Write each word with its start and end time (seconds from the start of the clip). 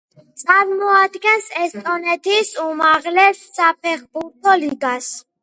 წარმოადგენს 0.43 1.49
ესტონეთის 1.65 2.49
უმაღლეს 2.65 3.43
საფეხბურთო 3.61 4.59
ლიგას. 4.65 5.13